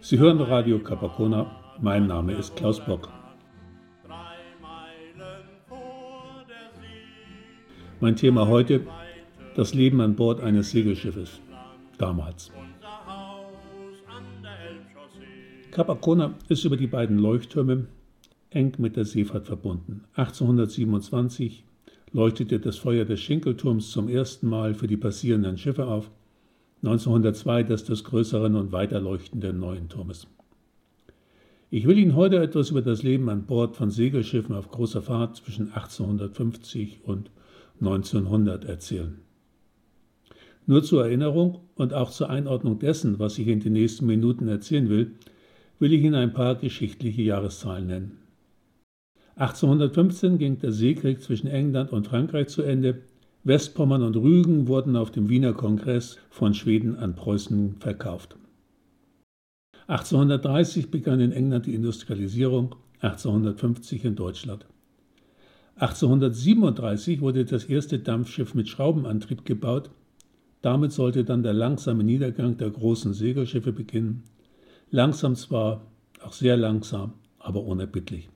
[0.00, 1.50] Sie hören Radio Capacona.
[1.80, 3.08] Mein Name ist Klaus Bock.
[8.00, 8.86] Mein Thema heute:
[9.54, 11.40] das Leben an Bord eines Segelschiffes.
[11.98, 12.52] Damals.
[15.70, 17.86] Capacona ist über die beiden Leuchttürme
[18.50, 20.04] eng mit der Seefahrt verbunden.
[20.14, 21.64] 1827
[22.12, 26.10] leuchtete das Feuer des Schinkelturms zum ersten Mal für die passierenden Schiffe auf,
[26.82, 30.26] 1902 das des größeren und weiter leuchtenden neuen Turmes.
[31.70, 35.36] Ich will Ihnen heute etwas über das Leben an Bord von Segelschiffen auf großer Fahrt
[35.36, 37.30] zwischen 1850 und
[37.80, 39.18] 1900 erzählen.
[40.66, 44.88] Nur zur Erinnerung und auch zur Einordnung dessen, was ich in den nächsten Minuten erzählen
[44.88, 45.12] will,
[45.78, 48.18] will ich Ihnen ein paar geschichtliche Jahreszahlen nennen.
[49.36, 53.02] 1815 ging der Seekrieg zwischen England und Frankreich zu Ende.
[53.46, 58.36] Westpommern und Rügen wurden auf dem Wiener Kongress von Schweden an Preußen verkauft.
[59.86, 64.66] 1830 begann in England die Industrialisierung, 1850 in Deutschland.
[65.76, 69.90] 1837 wurde das erste Dampfschiff mit Schraubenantrieb gebaut.
[70.60, 74.24] Damit sollte dann der langsame Niedergang der großen Segelschiffe beginnen.
[74.90, 75.82] Langsam zwar,
[76.20, 78.28] auch sehr langsam, aber unerbittlich.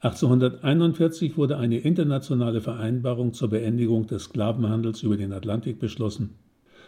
[0.00, 6.34] 1841 wurde eine internationale Vereinbarung zur Beendigung des Sklavenhandels über den Atlantik beschlossen,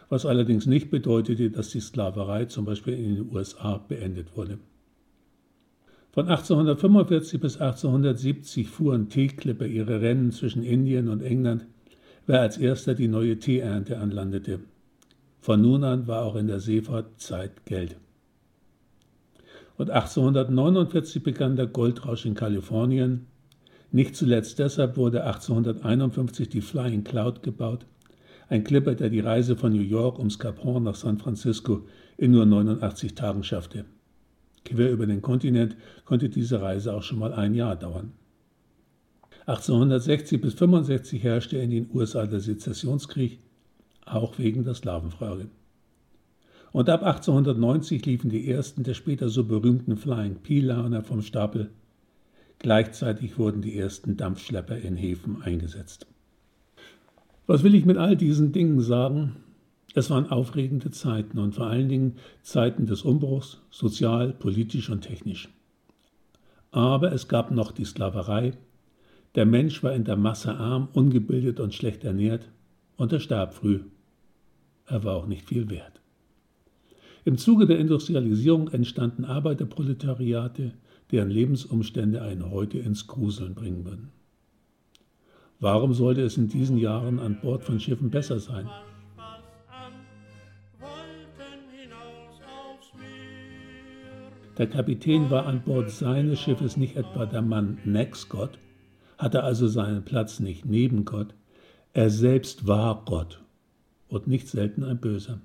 [0.08, 4.58] was allerdings nicht bedeutete, dass die Sklaverei zum Beispiel in den USA beendet wurde.
[6.12, 11.66] Von 1845 bis 1870 fuhren Teeklipper ihre Rennen zwischen Indien und England,
[12.26, 14.60] wer als erster die neue Teeernte anlandete.
[15.40, 17.96] Von nun an war auch in der Seefahrt Zeit Geld
[19.80, 23.28] und 1849 begann der Goldrausch in Kalifornien.
[23.90, 27.86] Nicht zuletzt deshalb wurde 1851 die Flying Cloud gebaut,
[28.50, 31.86] ein Clipper, der die Reise von New York ums Cap Horn nach San Francisco
[32.18, 33.86] in nur 89 Tagen schaffte.
[34.66, 38.12] Quer über den Kontinent konnte diese Reise auch schon mal ein Jahr dauern.
[39.46, 43.40] 1860 bis 65 herrschte in den USA der Sezessionskrieg,
[44.04, 45.48] auch wegen der Slavenfrage.
[46.72, 51.70] Und ab 1890 liefen die ersten der später so berühmten Flying P-Liner vom Stapel.
[52.60, 56.06] Gleichzeitig wurden die ersten Dampfschlepper in Häfen eingesetzt.
[57.46, 59.36] Was will ich mit all diesen Dingen sagen?
[59.94, 65.48] Es waren aufregende Zeiten und vor allen Dingen Zeiten des Umbruchs, sozial, politisch und technisch.
[66.70, 68.52] Aber es gab noch die Sklaverei.
[69.34, 72.48] Der Mensch war in der Masse arm, ungebildet und schlecht ernährt
[72.96, 73.80] und er starb früh.
[74.86, 75.99] Er war auch nicht viel wert.
[77.24, 80.72] Im Zuge der Industrialisierung entstanden Arbeiterproletariate,
[81.10, 84.08] deren Lebensumstände einen heute ins Gruseln bringen würden.
[85.58, 88.66] Warum sollte es in diesen Jahren an Bord von Schiffen besser sein?
[94.56, 98.58] Der Kapitän war an Bord seines Schiffes nicht etwa der Mann Next Gott,
[99.18, 101.34] hatte also seinen Platz nicht neben Gott,
[101.92, 103.42] er selbst war Gott
[104.08, 105.40] und nicht selten ein Böser.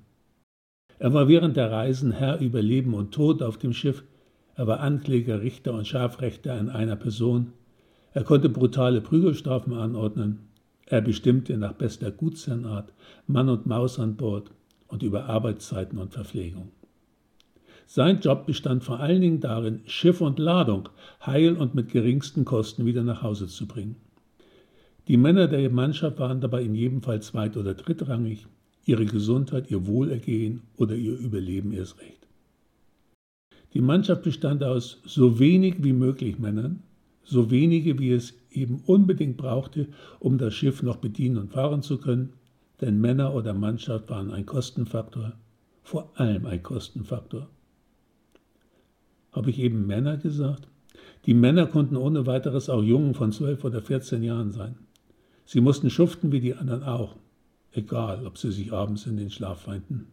[0.98, 4.04] Er war während der Reisen Herr über Leben und Tod auf dem Schiff,
[4.56, 7.52] er war Ankläger, Richter und Scharfrechter in einer Person,
[8.14, 10.40] er konnte brutale Prügelstrafen anordnen,
[10.86, 12.94] er bestimmte nach bester Gutsherrenart
[13.28, 14.52] Mann und Maus an Bord
[14.88, 16.72] und über Arbeitszeiten und Verpflegung.
[17.88, 20.90] Sein Job bestand vor allen Dingen darin, Schiff und Ladung
[21.26, 23.98] heil und mit geringsten Kosten wieder nach Hause zu bringen.
[25.08, 28.48] Die Männer der Mannschaft waren dabei in jedem Fall zweit- oder drittrangig,
[28.86, 32.28] ihre Gesundheit, ihr Wohlergehen oder ihr Überleben erst recht.
[33.74, 36.84] Die Mannschaft bestand aus so wenig wie möglich Männern,
[37.24, 39.88] so wenige wie es eben unbedingt brauchte,
[40.20, 42.34] um das Schiff noch bedienen und fahren zu können,
[42.80, 45.34] denn Männer oder Mannschaft waren ein Kostenfaktor,
[45.84, 47.50] vor allem ein Kostenfaktor.
[49.32, 50.68] Habe ich eben Männer gesagt?
[51.26, 54.76] Die Männer konnten ohne weiteres auch Jungen von zwölf oder vierzehn Jahren sein.
[55.46, 57.16] Sie mussten schuften wie die anderen auch
[57.78, 60.08] egal ob sie sich abends in den Schlaf weinten.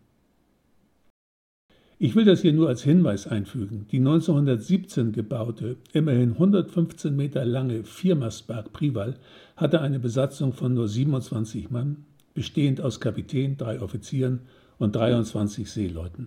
[2.04, 3.86] Ich will das hier nur als Hinweis einfügen.
[3.92, 9.14] Die 1917 gebaute, immerhin 115 Meter lange Viermastberg Prival
[9.56, 12.04] hatte eine Besatzung von nur 27 Mann,
[12.34, 14.40] bestehend aus Kapitän, drei Offizieren
[14.78, 16.26] und 23 Seeleuten.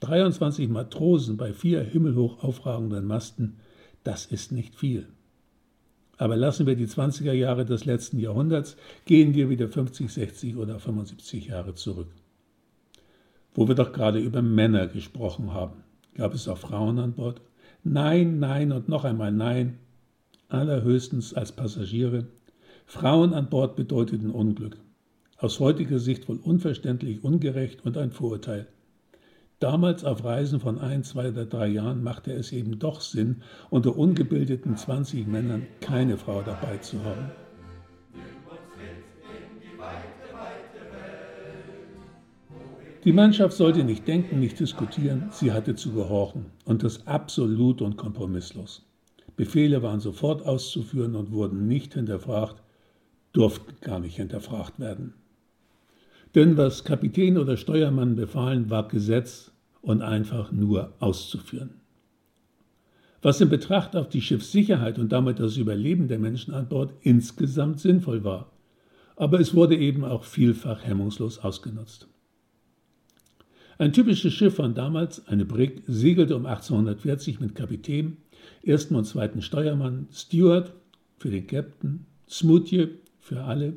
[0.00, 3.60] 23 Matrosen bei vier himmelhoch aufragenden Masten,
[4.02, 5.06] das ist nicht viel.
[6.16, 10.78] Aber lassen wir die 20er Jahre des letzten Jahrhunderts, gehen wir wieder 50, 60 oder
[10.78, 12.08] 75 Jahre zurück.
[13.54, 15.84] Wo wir doch gerade über Männer gesprochen haben.
[16.14, 17.40] Gab es auch Frauen an Bord?
[17.82, 19.78] Nein, nein und noch einmal nein.
[20.48, 22.26] Allerhöchstens als Passagiere.
[22.86, 24.76] Frauen an Bord bedeuteten Unglück.
[25.38, 28.66] Aus heutiger Sicht wohl unverständlich, ungerecht und ein Vorurteil.
[29.60, 33.96] Damals auf Reisen von ein, zwei oder drei Jahren machte es eben doch Sinn, unter
[33.96, 37.30] ungebildeten 20 Männern keine Frau dabei zu haben.
[43.04, 47.98] Die Mannschaft sollte nicht denken, nicht diskutieren, sie hatte zu gehorchen und das absolut und
[47.98, 48.82] kompromisslos.
[49.36, 52.62] Befehle waren sofort auszuführen und wurden nicht hinterfragt,
[53.32, 55.12] durften gar nicht hinterfragt werden.
[56.34, 59.52] Denn was Kapitän oder Steuermann befahlen, war Gesetz
[59.82, 61.80] und einfach nur auszuführen.
[63.22, 67.80] Was in Betracht auf die Schiffssicherheit und damit das Überleben der Menschen an Bord insgesamt
[67.80, 68.52] sinnvoll war.
[69.16, 72.08] Aber es wurde eben auch vielfach hemmungslos ausgenutzt.
[73.78, 78.18] Ein typisches Schiff von damals, eine Brig, segelte um 1840 mit Kapitän,
[78.62, 80.74] ersten und zweiten Steuermann, Steward
[81.16, 82.90] für den Captain, Smutje
[83.20, 83.74] für alle,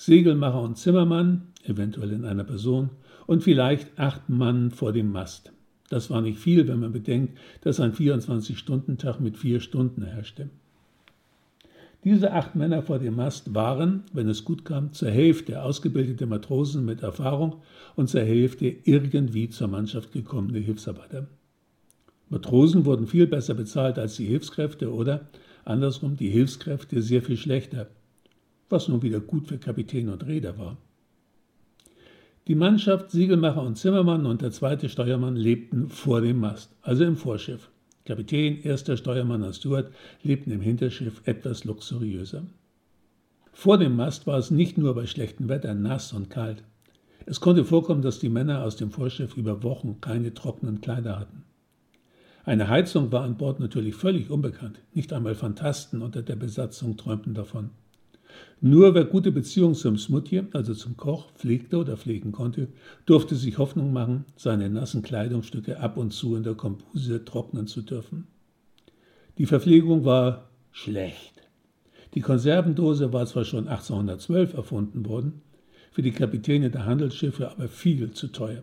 [0.00, 2.88] Segelmacher und Zimmermann, eventuell in einer Person,
[3.26, 5.52] und vielleicht acht Mann vor dem Mast.
[5.90, 10.48] Das war nicht viel, wenn man bedenkt, dass ein 24-Stunden-Tag mit vier Stunden herrschte.
[12.02, 16.86] Diese acht Männer vor dem Mast waren, wenn es gut kam, zur Hälfte ausgebildete Matrosen
[16.86, 17.56] mit Erfahrung
[17.94, 21.28] und zur Hälfte irgendwie zur Mannschaft gekommene Hilfsarbeiter.
[22.30, 25.28] Matrosen wurden viel besser bezahlt als die Hilfskräfte oder,
[25.66, 27.88] andersrum, die Hilfskräfte sehr viel schlechter,
[28.70, 30.76] was nun wieder gut für Kapitän und Räder war.
[32.46, 37.16] Die Mannschaft, Siegelmacher und Zimmermann und der zweite Steuermann lebten vor dem Mast, also im
[37.16, 37.70] Vorschiff.
[38.04, 42.44] Kapitän, erster Steuermann und Steward lebten im Hinterschiff etwas luxuriöser.
[43.52, 46.64] Vor dem Mast war es nicht nur bei schlechtem Wetter nass und kalt.
[47.26, 51.44] Es konnte vorkommen, dass die Männer aus dem Vorschiff über Wochen keine trockenen Kleider hatten.
[52.44, 54.80] Eine Heizung war an Bord natürlich völlig unbekannt.
[54.94, 57.70] Nicht einmal Fantasten unter der Besatzung träumten davon.
[58.60, 62.68] Nur wer gute Beziehungen zum Smutje, also zum Koch, pflegte oder pflegen konnte,
[63.06, 67.80] durfte sich Hoffnung machen, seine nassen Kleidungsstücke ab und zu in der Kombuse trocknen zu
[67.80, 68.26] dürfen.
[69.38, 71.48] Die Verpflegung war schlecht.
[72.14, 75.40] Die Konservendose war zwar schon 1812 erfunden worden,
[75.92, 78.62] für die Kapitäne der Handelsschiffe aber viel zu teuer.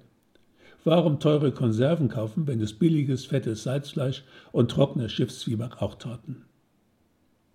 [0.83, 6.46] Warum teure Konserven kaufen, wenn es billiges, fettes Salzfleisch und trockener Schiffszwieback auch taten?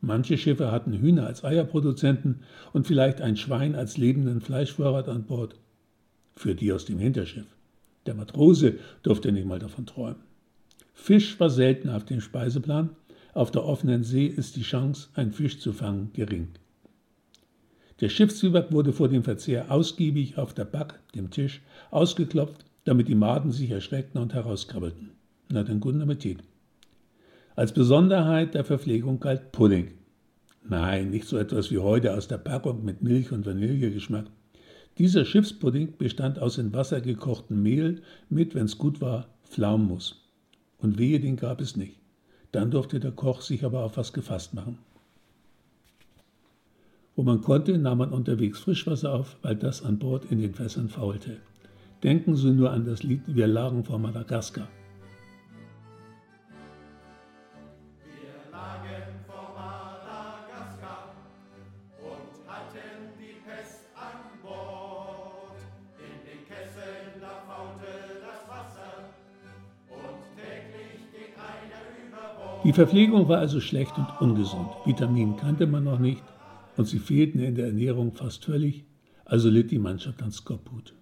[0.04, 2.40] Manche Schiffe hatten Hühner als Eierproduzenten
[2.72, 5.54] und vielleicht ein Schwein als lebenden Fleischvorrat an Bord.
[6.34, 7.46] Für die aus dem Hinterschiff.
[8.06, 10.20] Der Matrose durfte nicht mal davon träumen.
[10.92, 12.90] Fisch war selten auf dem Speiseplan.
[13.32, 16.48] Auf der offenen See ist die Chance, einen Fisch zu fangen, gering.
[18.00, 21.62] Der Schiffszwieback wurde vor dem Verzehr ausgiebig auf der Back, dem Tisch,
[21.92, 25.10] ausgeklopft, damit die Maden sich erschreckten und herauskrabbelten.
[25.48, 26.40] Na dann guten Appetit.
[27.54, 29.92] Als Besonderheit der Verpflegung galt Pudding.
[30.66, 34.24] Nein, nicht so etwas wie heute aus der Packung mit Milch und Vanillegeschmack.
[34.96, 38.00] Dieser Schiffspudding bestand aus in Wasser gekochtem Mehl
[38.30, 40.22] mit, wenn's gut war, Pflaumenmus.
[40.78, 41.98] Und wehe, den gab es nicht.
[42.52, 44.78] Dann durfte der Koch sich aber auf was gefasst machen.
[47.16, 50.88] Wo man konnte, nahm man unterwegs Frischwasser auf, weil das an Bord in den Fässern
[50.88, 51.36] faulte.
[52.02, 54.68] Denken Sie nur an das Lied Wir lagen vor Madagaskar.
[72.64, 74.68] Die Verpflegung war also schlecht und ungesund.
[74.84, 76.22] Vitaminen kannte man noch nicht
[76.76, 78.84] und sie fehlten in der Ernährung fast völlig,
[79.24, 80.94] also litt die Mannschaft an Skorbut.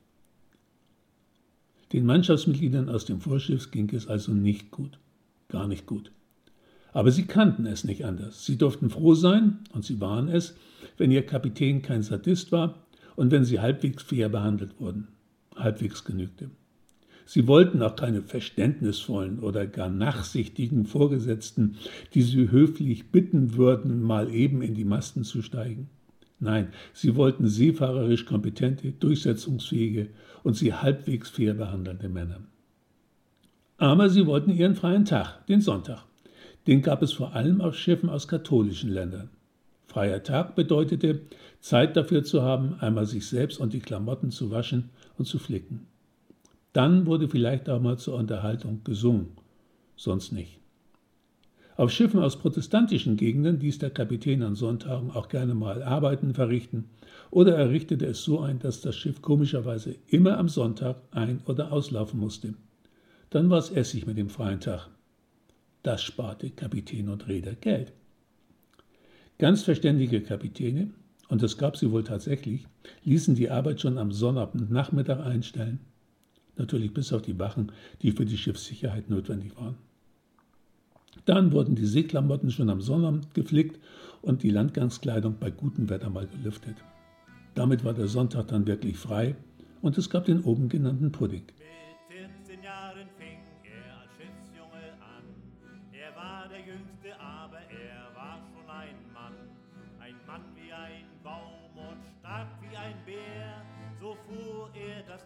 [1.92, 4.98] Den Mannschaftsmitgliedern aus dem Vorschiff ging es also nicht gut,
[5.48, 6.12] gar nicht gut.
[6.92, 8.46] Aber sie kannten es nicht anders.
[8.46, 10.56] Sie durften froh sein, und sie waren es,
[10.96, 12.86] wenn ihr Kapitän kein Sadist war
[13.16, 15.08] und wenn sie halbwegs fair behandelt wurden.
[15.56, 16.50] Halbwegs genügte.
[17.32, 21.76] Sie wollten auch keine verständnisvollen oder gar nachsichtigen Vorgesetzten,
[22.12, 25.88] die sie höflich bitten würden, mal eben in die Masten zu steigen.
[26.40, 30.08] Nein, sie wollten seefahrerisch kompetente, durchsetzungsfähige
[30.42, 32.40] und sie halbwegs fair behandelnde Männer.
[33.78, 36.06] Aber sie wollten ihren freien Tag, den Sonntag.
[36.66, 39.30] Den gab es vor allem auf Schiffen aus katholischen Ländern.
[39.86, 41.20] Freier Tag bedeutete,
[41.60, 45.86] Zeit dafür zu haben, einmal sich selbst und die Klamotten zu waschen und zu flicken.
[46.72, 49.28] Dann wurde vielleicht auch mal zur Unterhaltung gesungen,
[49.96, 50.60] sonst nicht.
[51.76, 56.90] Auf Schiffen aus protestantischen Gegenden ließ der Kapitän an Sonntagen auch gerne mal Arbeiten verrichten
[57.30, 61.72] oder er richtete es so ein, dass das Schiff komischerweise immer am Sonntag ein- oder
[61.72, 62.54] auslaufen musste.
[63.30, 64.88] Dann war es Essig mit dem freien Tag.
[65.82, 67.92] Das sparte Kapitän und Räder Geld.
[69.38, 70.90] Ganz verständige Kapitäne,
[71.28, 72.66] und es gab sie wohl tatsächlich,
[73.04, 75.80] ließen die Arbeit schon am Sonnabendnachmittag einstellen
[76.60, 79.76] natürlich bis auf die Wachen, die für die Schiffssicherheit notwendig waren.
[81.24, 83.80] Dann wurden die Seeklamotten schon am Sonnabend geflickt
[84.22, 86.76] und die Landgangskleidung bei gutem Wetter mal gelüftet.
[87.54, 89.34] Damit war der Sonntag dann wirklich frei
[89.82, 91.42] und es gab den oben genannten Pudding.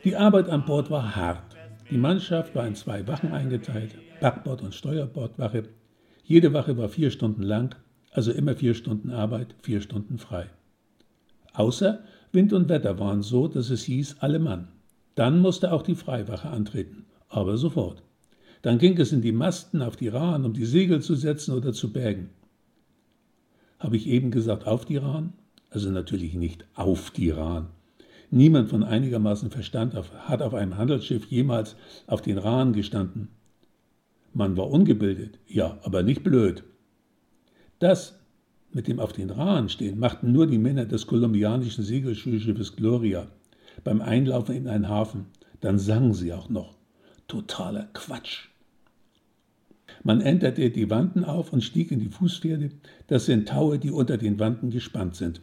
[0.04, 1.56] Die Arbeit an Bord war hart.
[1.90, 5.64] Die Mannschaft war in zwei Wachen eingeteilt, Backbord- und Steuerbordwache.
[6.24, 7.74] Jede Wache war vier Stunden lang,
[8.10, 10.50] also immer vier Stunden Arbeit, vier Stunden frei.
[11.52, 12.00] Außer
[12.32, 14.68] Wind und Wetter waren so, dass es hieß, alle Mann.
[15.14, 18.02] Dann musste auch die Freiwache antreten, aber sofort.
[18.62, 21.72] Dann ging es in die Masten, auf die Rahen, um die Segel zu setzen oder
[21.72, 22.30] zu bergen.
[23.78, 25.34] Habe ich eben gesagt, auf die Rahen?
[25.70, 27.66] Also natürlich nicht auf die Rahen.
[28.34, 31.76] Niemand von einigermaßen Verstand hat auf einem Handelsschiff jemals
[32.08, 33.28] auf den Rahen gestanden.
[34.32, 36.64] Man war ungebildet, ja, aber nicht blöd.
[37.78, 38.18] Das
[38.72, 43.28] mit dem auf den Rahen stehen machten nur die Männer des kolumbianischen Segelschulschiffes Gloria
[43.84, 45.26] beim Einlaufen in einen Hafen.
[45.60, 46.74] Dann sangen sie auch noch.
[47.28, 48.48] Totaler Quatsch.
[50.02, 52.70] Man änderte die Wanden auf und stieg in die Fußpferde.
[53.06, 55.40] Das sind Taue, die unter den Wanden gespannt sind.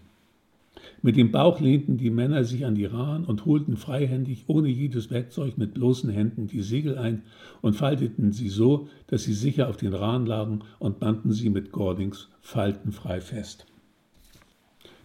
[1.02, 5.10] Mit dem Bauch lehnten die Männer sich an die Rahen und holten freihändig, ohne jedes
[5.10, 7.24] Werkzeug, mit bloßen Händen die Segel ein
[7.62, 11.72] und falteten sie so, dass sie sicher auf den Rahen lagen und banden sie mit
[11.72, 13.66] Gordings faltenfrei fest.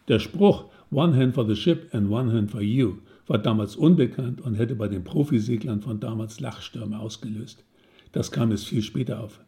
[0.08, 4.40] Der Spruch One hand for the ship and one hand for you war damals unbekannt
[4.40, 7.64] und hätte bei den Profiseglern von damals Lachstürme ausgelöst.
[8.12, 9.40] Das kam es viel später auf.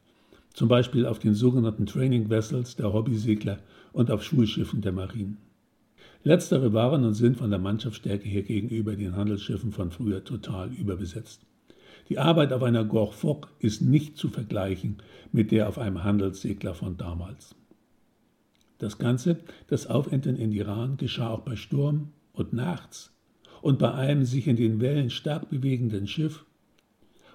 [0.52, 3.60] Zum Beispiel auf den sogenannten Training Vessels der Hobbysegler
[3.92, 5.38] und auf Schulschiffen der Marinen.
[6.24, 11.46] Letztere waren und sind von der Mannschaftsstärke her gegenüber den Handelsschiffen von früher total überbesetzt.
[12.08, 14.96] Die Arbeit auf einer Gorfok ist nicht zu vergleichen
[15.30, 17.54] mit der auf einem Handelssegler von damals.
[18.78, 23.12] Das Ganze, das Aufentern in Iran, geschah auch bei Sturm und nachts
[23.60, 26.44] und bei einem sich in den Wellen stark bewegenden Schiff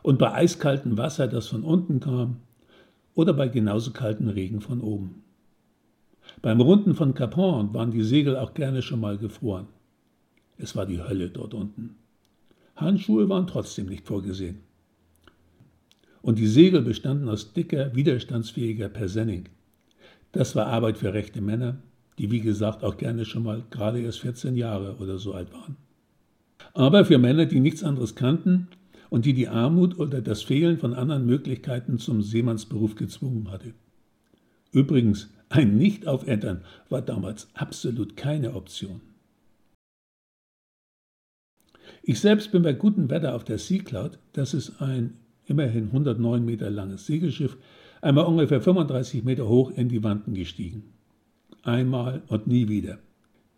[0.02, 2.38] und bei eiskaltem Wasser, das von unten kam,
[3.16, 5.23] oder bei genauso kaltem Regen von oben.
[6.42, 9.68] Beim Runden von Cap Horn waren die Segel auch gerne schon mal gefroren.
[10.58, 11.96] Es war die Hölle dort unten.
[12.76, 14.60] Handschuhe waren trotzdem nicht vorgesehen.
[16.22, 19.50] Und die Segel bestanden aus dicker, widerstandsfähiger Persenning.
[20.32, 21.78] Das war Arbeit für rechte Männer,
[22.18, 25.76] die wie gesagt auch gerne schon mal gerade erst 14 Jahre oder so alt waren.
[26.74, 28.68] Aber für Männer, die nichts anderes kannten
[29.10, 33.74] und die die Armut oder das Fehlen von anderen Möglichkeiten zum Seemannsberuf gezwungen hatte.
[34.72, 39.02] Übrigens, ein Nicht-Aufentern war damals absolut keine Option.
[42.02, 46.44] Ich selbst bin bei gutem Wetter auf der Sea Cloud, das ist ein immerhin 109
[46.44, 47.58] Meter langes Segelschiff,
[48.02, 50.92] einmal ungefähr 35 Meter hoch in die Wanden gestiegen.
[51.62, 52.98] Einmal und nie wieder.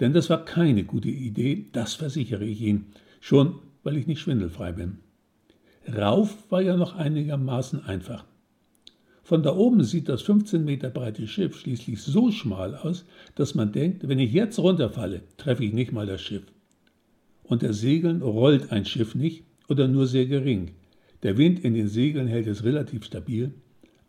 [0.01, 2.87] Denn das war keine gute Idee, das versichere ich Ihnen,
[3.21, 4.97] schon weil ich nicht schwindelfrei bin.
[5.87, 8.25] Rauf war ja noch einigermaßen einfach.
[9.25, 13.71] Von da oben sieht das 15 Meter breite Schiff schließlich so schmal aus, dass man
[13.71, 16.43] denkt, wenn ich jetzt runterfalle, treffe ich nicht mal das Schiff.
[17.41, 20.73] Unter Segeln rollt ein Schiff nicht oder nur sehr gering.
[21.23, 23.51] Der Wind in den Segeln hält es relativ stabil,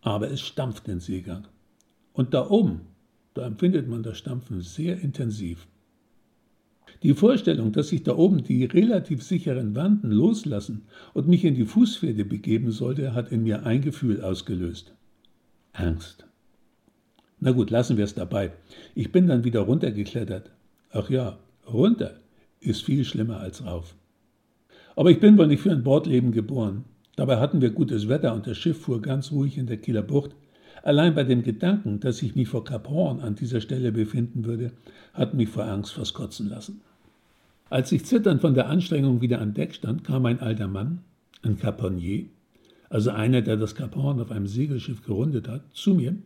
[0.03, 1.49] aber es stampft den Seegang.
[2.13, 2.83] Und da oben,
[3.33, 5.67] da empfindet man das Stampfen sehr intensiv.
[7.03, 10.83] Die Vorstellung, dass sich da oben die relativ sicheren Wanden loslassen
[11.15, 14.93] und mich in die Fußpferde begeben sollte, hat in mir ein Gefühl ausgelöst.
[15.79, 16.25] Angst.
[17.39, 18.53] Na gut, lassen wir es dabei.
[18.95, 20.51] Ich bin dann wieder runtergeklettert.
[20.91, 21.39] Ach ja,
[21.71, 22.15] runter
[22.61, 23.95] ist viel schlimmer als rauf.
[24.95, 26.85] Aber ich bin wohl nicht für ein Bordleben geboren.
[27.17, 30.35] Dabei hatten wir gutes Wetter und das Schiff fuhr ganz ruhig in der Kieler Bucht.
[30.83, 34.73] Allein bei dem Gedanken, dass ich mich vor Kap Horn an dieser Stelle befinden würde,
[35.13, 36.81] hat mich vor Angst fast kotzen lassen.
[37.69, 41.01] Als ich zitternd von der Anstrengung wieder an Deck stand, kam ein alter Mann,
[41.43, 42.27] ein Caponier,
[42.89, 46.17] also einer, der das Kap Horn auf einem Segelschiff gerundet hat, zu mir,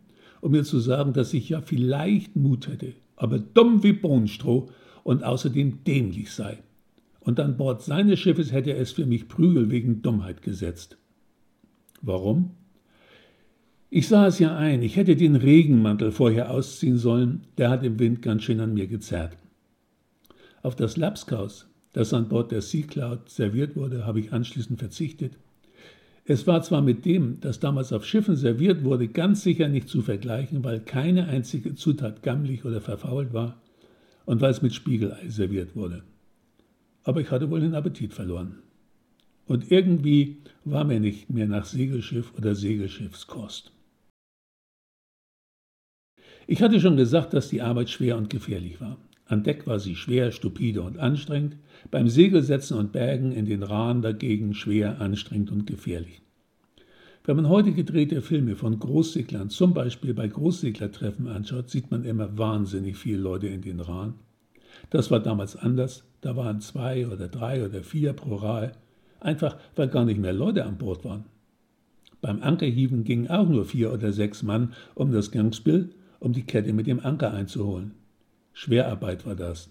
[0.41, 4.69] um mir zu sagen, dass ich ja vielleicht Mut hätte, aber dumm wie Bohnenstroh
[5.03, 6.59] und außerdem dämlich sei.
[7.19, 10.97] Und an Bord seines Schiffes hätte er es für mich Prügel wegen Dummheit gesetzt.
[12.01, 12.51] Warum?
[13.91, 17.99] Ich sah es ja ein, ich hätte den Regenmantel vorher ausziehen sollen, der hat im
[17.99, 19.37] Wind ganz schön an mir gezerrt.
[20.63, 25.33] Auf das Lapskaus, das an Bord der Sea Cloud serviert wurde, habe ich anschließend verzichtet
[26.25, 30.01] es war zwar mit dem, das damals auf Schiffen serviert wurde, ganz sicher nicht zu
[30.01, 33.61] vergleichen, weil keine einzige Zutat gammelig oder verfault war
[34.25, 36.03] und weil es mit Spiegelei serviert wurde.
[37.03, 38.59] Aber ich hatte wohl den Appetit verloren.
[39.47, 43.71] Und irgendwie war mir nicht mehr nach Segelschiff oder Segelschiffskost.
[46.47, 48.97] Ich hatte schon gesagt, dass die Arbeit schwer und gefährlich war.
[49.31, 51.55] An Deck war sie schwer, stupide und anstrengend,
[51.89, 56.21] beim Segelsetzen und Bergen in den Rahn dagegen schwer, anstrengend und gefährlich.
[57.23, 62.37] Wenn man heute gedrehte Filme von Großseglern, zum Beispiel bei Großseglertreffen anschaut, sieht man immer
[62.37, 64.15] wahnsinnig viele Leute in den Rahn.
[64.89, 68.73] Das war damals anders, da waren zwei oder drei oder vier pro Rahe,
[69.21, 71.23] einfach weil gar nicht mehr Leute an Bord waren.
[72.19, 76.73] Beim Ankerhieven gingen auch nur vier oder sechs Mann um das Gangspiel, um die Kette
[76.73, 77.93] mit dem Anker einzuholen.
[78.53, 79.69] Schwerarbeit war das.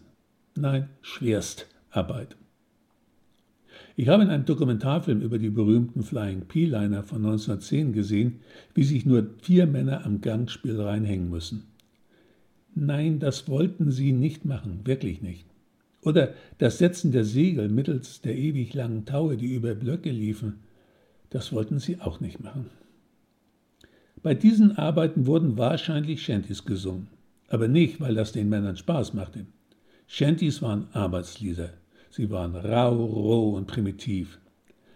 [0.56, 2.36] Nein, Schwerstarbeit.
[3.96, 8.40] Ich habe in einem Dokumentarfilm über die berühmten Flying P-Liner von 1910 gesehen,
[8.74, 11.64] wie sich nur vier Männer am Gangspiel reinhängen müssen.
[12.74, 15.46] Nein, das wollten sie nicht machen, wirklich nicht.
[16.02, 20.60] Oder das Setzen der Segel mittels der ewig langen Taue, die über Blöcke liefen,
[21.28, 22.70] das wollten sie auch nicht machen.
[24.22, 27.08] Bei diesen Arbeiten wurden wahrscheinlich Shanties gesungen,
[27.50, 29.44] aber nicht, weil das den Männern Spaß machte.
[30.06, 31.74] Shanties waren Arbeitslieder.
[32.10, 34.38] Sie waren rau, roh und primitiv.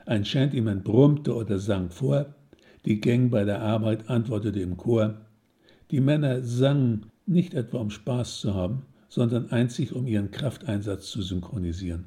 [0.06, 2.34] Ein Shantyman brummte oder sang vor,
[2.84, 5.14] die Gang bei der Arbeit antwortete im Chor.
[5.90, 11.22] Die Männer sangen nicht etwa um Spaß zu haben, sondern einzig um ihren Krafteinsatz zu
[11.22, 12.06] synchronisieren.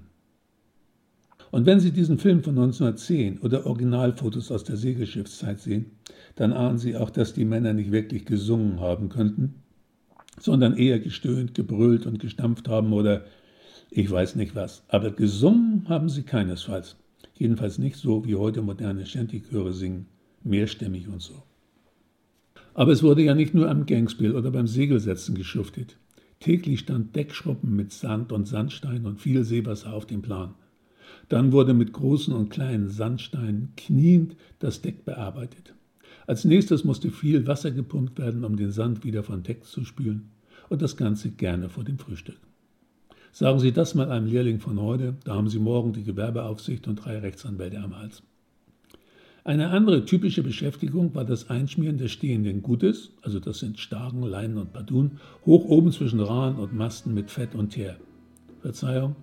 [1.51, 5.91] Und wenn Sie diesen Film von 1910 oder Originalfotos aus der Segelschiffszeit sehen,
[6.35, 9.63] dann ahnen Sie auch, dass die Männer nicht wirklich gesungen haben könnten,
[10.39, 13.25] sondern eher gestöhnt, gebrüllt und gestampft haben oder
[13.89, 14.83] ich weiß nicht was.
[14.87, 16.97] Aber gesungen haben sie keinesfalls.
[17.35, 20.07] Jedenfalls nicht so, wie heute moderne Shanty-Chöre singen,
[20.43, 21.43] mehrstimmig und so.
[22.73, 25.97] Aber es wurde ja nicht nur am Gangspiel oder beim Segelsetzen geschuftet.
[26.39, 30.53] Täglich stand Deckschruppen mit Sand und Sandstein und viel Seewasser auf dem Plan.
[31.29, 35.73] Dann wurde mit großen und kleinen Sandsteinen kniend das Deck bearbeitet.
[36.27, 40.29] Als nächstes musste viel Wasser gepumpt werden, um den Sand wieder von Deck zu spülen.
[40.69, 42.37] Und das Ganze gerne vor dem Frühstück.
[43.31, 46.97] Sagen Sie das mal einem Lehrling von heute, da haben Sie morgen die Gewerbeaufsicht und
[46.97, 48.23] drei Rechtsanwälte am Hals.
[49.45, 54.57] Eine andere typische Beschäftigung war das Einschmieren des stehenden Gutes, also das sind Starken, Leinen
[54.57, 57.95] und Padun, hoch oben zwischen Rahn und Masten mit Fett und Teer.
[58.61, 59.15] Verzeihung,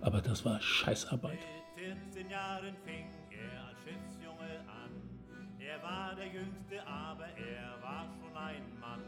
[0.00, 1.55] aber das war Scheißarbeit.
[6.16, 9.00] Der Jüngste, aber er war schon ein Mann.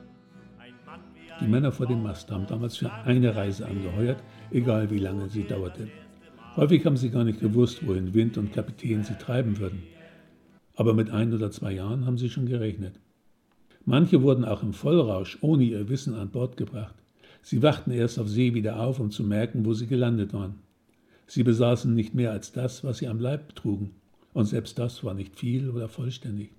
[0.59, 4.91] Ein Mann ein Die Männer vor dem Mast haben damals für eine Reise angeheuert, egal
[4.91, 5.89] wie lange sie dauerte.
[6.57, 9.83] Häufig haben sie gar nicht gewusst, wohin Wind und Kapitän sie treiben würden.
[10.77, 13.01] Aber mit ein oder zwei Jahren haben sie schon gerechnet.
[13.85, 16.95] Manche wurden auch im Vollrausch ohne ihr Wissen an Bord gebracht.
[17.43, 20.57] Sie wachten erst auf See wieder auf, um zu merken, wo sie gelandet waren.
[21.27, 23.93] Sie besaßen nicht mehr als das, was sie am Leib trugen,
[24.35, 26.58] und selbst das war nicht viel oder vollständig.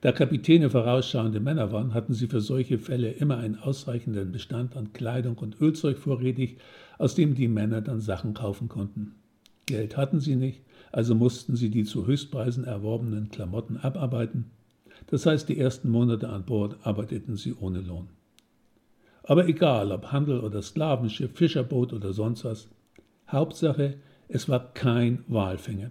[0.00, 4.92] Da Kapitäne vorausschauende Männer waren, hatten sie für solche Fälle immer einen ausreichenden Bestand an
[4.92, 6.58] Kleidung und Ölzeug vorrätig,
[6.98, 9.14] aus dem die Männer dann Sachen kaufen konnten.
[9.66, 14.50] Geld hatten sie nicht, also mussten sie die zu Höchstpreisen erworbenen Klamotten abarbeiten.
[15.06, 18.08] Das heißt, die ersten Monate an Bord arbeiteten sie ohne Lohn.
[19.22, 22.68] Aber egal, ob Handel oder Sklavenschiff, Fischerboot oder sonst was,
[23.26, 23.94] Hauptsache,
[24.28, 25.90] es war kein Walfänger.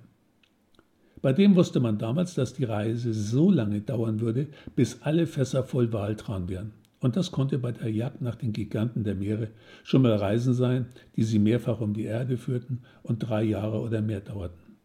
[1.23, 5.63] Bei dem wusste man damals, dass die Reise so lange dauern würde, bis alle Fässer
[5.63, 6.73] voll Waltran wären.
[6.99, 9.47] Und das konnte bei der Jagd nach den Giganten der Meere
[9.85, 14.01] schon mal Reisen sein, die sie mehrfach um die Erde führten und drei Jahre oder
[14.01, 14.75] mehr dauerten.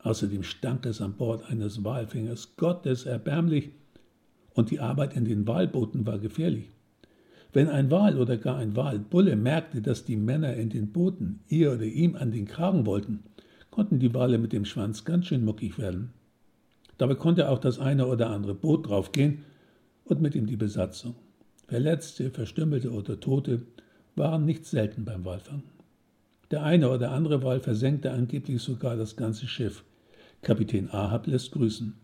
[0.00, 3.70] Außerdem stank es an Bord eines Walfängers Gottes erbärmlich
[4.54, 6.72] und die Arbeit in den Walbooten war gefährlich.
[7.52, 11.72] Wenn ein Wal oder gar ein Walbulle merkte, dass die Männer in den Booten ihr
[11.72, 13.22] oder ihm an den Kragen wollten,
[13.78, 16.12] konnten die Wale mit dem Schwanz ganz schön muckig werden.
[16.96, 19.44] Dabei konnte auch das eine oder andere Boot draufgehen
[20.04, 21.14] und mit ihm die Besatzung.
[21.68, 23.62] Verletzte, Verstümmelte oder Tote
[24.16, 25.62] waren nicht selten beim Walfang.
[26.50, 29.84] Der eine oder andere Wal versenkte angeblich sogar das ganze Schiff.
[30.42, 31.94] Kapitän Ahab lässt grüßen.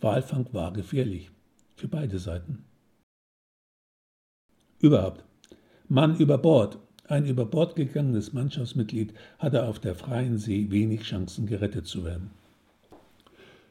[0.00, 1.32] Walfang war gefährlich.
[1.74, 2.64] Für beide Seiten.
[4.78, 5.24] Überhaupt.
[5.88, 6.78] Mann über Bord.
[7.12, 12.30] Ein über Bord gegangenes Mannschaftsmitglied hatte auf der freien See wenig Chancen, gerettet zu werden.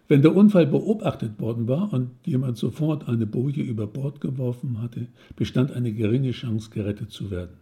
[0.08, 5.08] Wenn der Unfall beobachtet worden war und jemand sofort eine Boje über Bord geworfen hatte,
[5.36, 7.58] bestand eine geringe Chance, gerettet zu werden.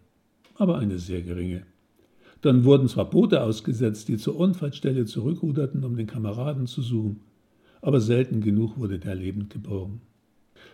[0.55, 1.63] Aber eine sehr geringe.
[2.41, 7.21] Dann wurden zwar Boote ausgesetzt, die zur Unfallstelle zurückruderten, um den Kameraden zu suchen,
[7.81, 10.01] aber selten genug wurde der lebend geborgen.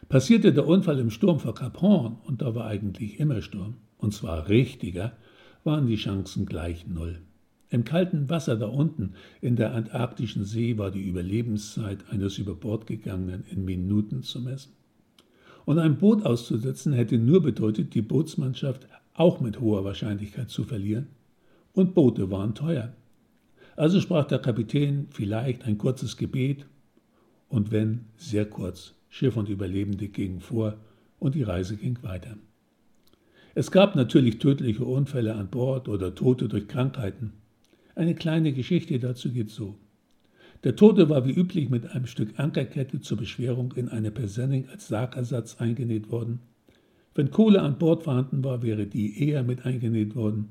[0.10, 4.14] Passierte der Unfall im Sturm vor Cap Horn, und da war eigentlich immer Sturm, und
[4.14, 5.14] zwar richtiger,
[5.64, 7.22] waren die Chancen gleich null.
[7.72, 12.86] Im kalten Wasser da unten in der antarktischen See war die Überlebenszeit eines über Bord
[12.86, 14.74] gegangenen in Minuten zu messen.
[15.66, 21.08] Und ein Boot auszusetzen hätte nur bedeutet, die Bootsmannschaft auch mit hoher Wahrscheinlichkeit zu verlieren.
[21.74, 22.94] Und Boote waren teuer.
[23.76, 26.68] Also sprach der Kapitän vielleicht ein kurzes Gebet
[27.50, 30.78] und wenn sehr kurz, Schiff und Überlebende gingen vor
[31.18, 32.38] und die Reise ging weiter.
[33.58, 37.32] Es gab natürlich tödliche Unfälle an Bord oder Tote durch Krankheiten.
[37.96, 39.76] Eine kleine Geschichte dazu geht so.
[40.66, 44.90] Der Tote war wie üblich mit einem Stück Ankerkette zur Beschwerung in eine Persenning als
[44.90, 46.40] Sargersatz eingenäht worden.
[47.14, 50.50] Wenn Kohle an Bord vorhanden war, wäre die eher mit eingenäht worden,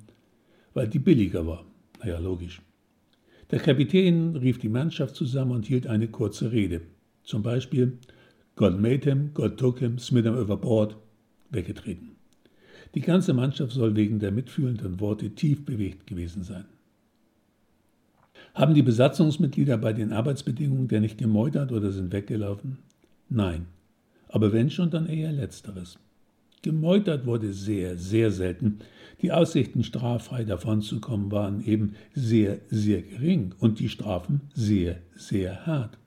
[0.73, 1.67] weil die billiger war.
[2.01, 2.63] Naja, logisch.
[3.51, 6.81] Der Kapitän rief die Mannschaft zusammen und hielt eine kurze Rede.
[7.23, 7.99] Zum Beispiel
[8.57, 10.97] God made him, God took him, Smith him overboard,
[11.51, 12.15] weggetreten.
[12.95, 16.65] Die ganze Mannschaft soll wegen der mitfühlenden Worte tief bewegt gewesen sein.
[18.55, 22.79] Haben die Besatzungsmitglieder bei den Arbeitsbedingungen der nicht gemeutert oder sind weggelaufen?
[23.29, 23.67] Nein.
[24.29, 25.99] Aber wenn schon, dann eher letzteres.
[26.63, 28.79] Gemeutert wurde sehr, sehr selten.
[29.23, 35.99] Die Aussichten, straffrei davonzukommen, waren eben sehr, sehr gering und die Strafen sehr, sehr hart.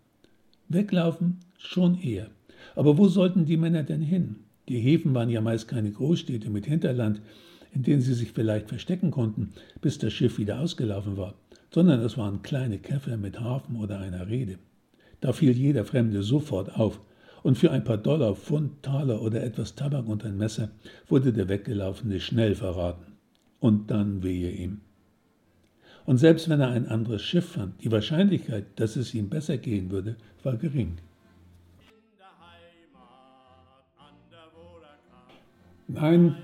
[0.69, 2.29] Weglaufen schon eher.
[2.75, 4.46] Aber wo sollten die Männer denn hin?
[4.69, 7.21] Die Häfen waren ja meist keine Großstädte mit Hinterland,
[7.73, 11.35] in denen sie sich vielleicht verstecken konnten, bis das Schiff wieder ausgelaufen war
[11.71, 14.57] sondern es waren kleine Käfer mit Hafen oder einer Rede.
[15.21, 16.99] Da fiel jeder Fremde sofort auf,
[17.43, 20.69] und für ein paar Dollar, Pfund, Taler oder etwas Tabak und ein Messer
[21.07, 23.13] wurde der Weggelaufene schnell verraten.
[23.59, 24.81] Und dann wehe ihm.
[26.05, 29.91] Und selbst wenn er ein anderes Schiff fand, die Wahrscheinlichkeit, dass es ihm besser gehen
[29.91, 30.97] würde, war gering.
[35.87, 36.35] Nein,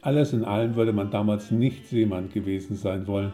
[0.00, 3.32] alles in allem würde man damals nicht Seemann gewesen sein wollen.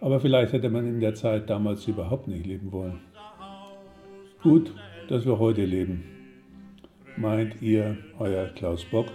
[0.00, 3.00] Aber vielleicht hätte man in der Zeit damals überhaupt nicht leben wollen.
[4.42, 4.72] Gut,
[5.08, 6.04] dass wir heute leben.
[7.16, 9.06] Meint ihr, euer Klaus Bock?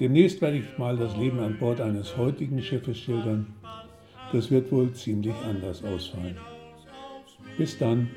[0.00, 3.54] Demnächst werde ich mal das Leben an Bord eines heutigen Schiffes schildern.
[4.32, 6.36] Das wird wohl ziemlich anders ausfallen.
[7.56, 8.08] Bis dann.